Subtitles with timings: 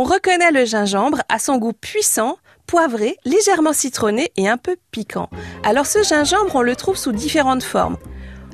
[0.00, 2.36] On reconnaît le gingembre à son goût puissant,
[2.68, 5.28] poivré, légèrement citronné et un peu piquant.
[5.64, 7.96] Alors ce gingembre, on le trouve sous différentes formes.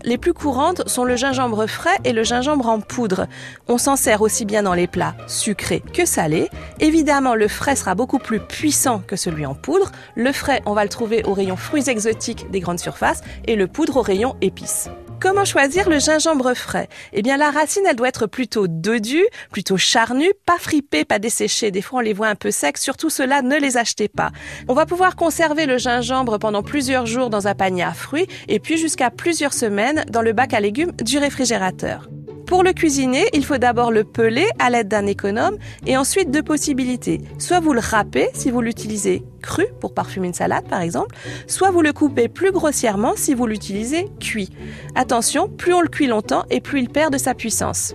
[0.04, 3.26] Les plus courantes sont le gingembre frais et le gingembre en poudre.
[3.68, 6.48] On s'en sert aussi bien dans les plats sucrés que salés.
[6.80, 9.92] Évidemment, le frais sera beaucoup plus puissant que celui en poudre.
[10.14, 13.66] Le frais, on va le trouver au rayon fruits exotiques des grandes surfaces et le
[13.66, 14.88] poudre au rayon épices.
[15.20, 16.88] Comment choisir le gingembre frais?
[17.12, 21.70] Eh bien, la racine, elle doit être plutôt dodue, plutôt charnue, pas fripée, pas desséchée.
[21.70, 22.76] Des fois, on les voit un peu secs.
[22.76, 24.30] Surtout cela, ne les achetez pas.
[24.68, 28.60] On va pouvoir conserver le gingembre pendant plusieurs jours dans un panier à fruits et
[28.60, 32.08] puis jusqu'à plusieurs semaines dans le bac à légumes du réfrigérateur.
[32.54, 35.58] Pour le cuisiner, il faut d'abord le peler à l'aide d'un économe
[35.88, 37.20] et ensuite deux possibilités.
[37.40, 41.16] Soit vous le râpez si vous l'utilisez cru pour parfumer une salade par exemple,
[41.48, 44.50] soit vous le coupez plus grossièrement si vous l'utilisez cuit.
[44.94, 47.92] Attention, plus on le cuit longtemps et plus il perd de sa puissance.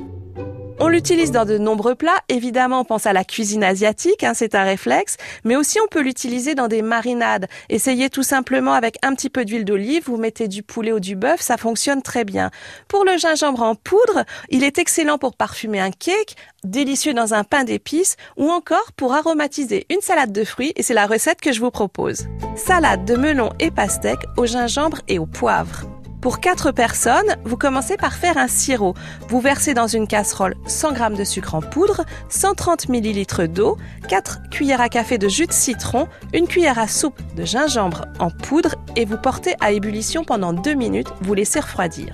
[0.82, 2.22] On l'utilise dans de nombreux plats.
[2.30, 5.18] Évidemment, on pense à la cuisine asiatique, hein, c'est un réflexe.
[5.44, 7.48] Mais aussi, on peut l'utiliser dans des marinades.
[7.68, 10.04] Essayez tout simplement avec un petit peu d'huile d'olive.
[10.06, 12.50] Vous mettez du poulet ou du bœuf, ça fonctionne très bien.
[12.88, 17.44] Pour le gingembre en poudre, il est excellent pour parfumer un cake, délicieux dans un
[17.44, 20.72] pain d'épices ou encore pour aromatiser une salade de fruits.
[20.78, 22.28] Et c'est la recette que je vous propose.
[22.56, 25.84] Salade de melon et pastèque au gingembre et au poivre.
[26.22, 28.94] Pour 4 personnes, vous commencez par faire un sirop.
[29.30, 33.78] Vous versez dans une casserole 100 g de sucre en poudre, 130 ml d'eau,
[34.10, 38.32] 4 cuillères à café de jus de citron, une cuillère à soupe de gingembre en
[38.32, 42.14] poudre et vous portez à ébullition pendant 2 minutes, vous laissez refroidir.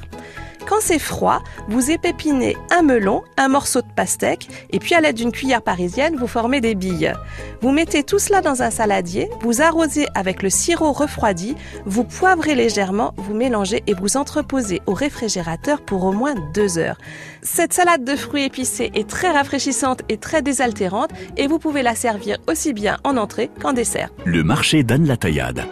[0.68, 5.16] Quand c'est froid, vous épépinez un melon, un morceau de pastèque, et puis à l'aide
[5.16, 7.14] d'une cuillère parisienne, vous formez des billes.
[7.62, 11.56] Vous mettez tout cela dans un saladier, vous arrosez avec le sirop refroidi,
[11.86, 16.98] vous poivrez légèrement, vous mélangez et vous entreposez au réfrigérateur pour au moins deux heures.
[17.44, 21.94] Cette salade de fruits épicés est très rafraîchissante et très désaltérante, et vous pouvez la
[21.94, 24.10] servir aussi bien en entrée qu'en dessert.
[24.26, 25.64] Le marché d'Anne la Taillade.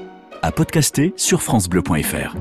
[0.44, 2.36] À podcaster sur FranceBleu.fr.